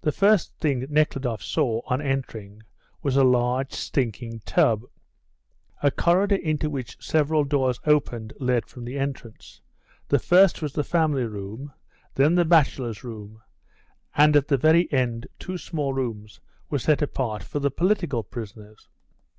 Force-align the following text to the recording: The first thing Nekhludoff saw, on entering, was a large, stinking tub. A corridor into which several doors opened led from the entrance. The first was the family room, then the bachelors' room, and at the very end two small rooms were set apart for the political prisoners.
The 0.00 0.10
first 0.10 0.54
thing 0.56 0.86
Nekhludoff 0.88 1.42
saw, 1.42 1.82
on 1.84 2.00
entering, 2.00 2.62
was 3.02 3.14
a 3.14 3.24
large, 3.24 3.72
stinking 3.74 4.40
tub. 4.46 4.84
A 5.82 5.90
corridor 5.90 6.36
into 6.36 6.70
which 6.70 6.96
several 7.06 7.44
doors 7.44 7.78
opened 7.84 8.32
led 8.40 8.64
from 8.64 8.86
the 8.86 8.98
entrance. 8.98 9.60
The 10.08 10.18
first 10.18 10.62
was 10.62 10.72
the 10.72 10.82
family 10.82 11.26
room, 11.26 11.74
then 12.14 12.36
the 12.36 12.46
bachelors' 12.46 13.04
room, 13.04 13.42
and 14.16 14.34
at 14.34 14.48
the 14.48 14.56
very 14.56 14.90
end 14.90 15.26
two 15.38 15.58
small 15.58 15.92
rooms 15.92 16.40
were 16.70 16.78
set 16.78 17.02
apart 17.02 17.42
for 17.42 17.58
the 17.58 17.70
political 17.70 18.22
prisoners. 18.22 18.88